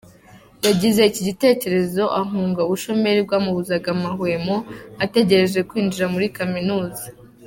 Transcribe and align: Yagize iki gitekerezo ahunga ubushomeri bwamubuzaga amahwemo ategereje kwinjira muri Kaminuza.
Yagize 0.65 1.01
iki 1.09 1.21
gitekerezo 1.29 2.03
ahunga 2.21 2.59
ubushomeri 2.67 3.19
bwamubuzaga 3.27 3.87
amahwemo 3.95 4.55
ategereje 5.05 5.59
kwinjira 5.69 6.05
muri 6.13 6.27
Kaminuza. 6.39 7.05